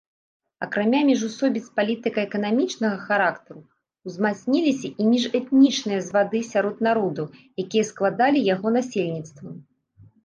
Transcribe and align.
Акрамя 0.67 1.01
міжусобіц 1.09 1.61
палітыка-эканамічнага 1.79 2.97
характару, 3.09 3.61
узмацніліся 4.11 4.87
і 5.03 5.11
міжэтнічныя 5.11 5.99
звады 6.09 6.39
сярод 6.51 6.77
народаў, 6.89 7.25
якія 7.65 7.83
складалі 7.91 8.39
яго 8.53 8.67
насельніцтва. 8.81 9.47